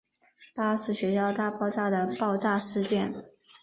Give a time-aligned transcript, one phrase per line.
[0.55, 3.13] 巴斯学校大爆炸的爆炸事件。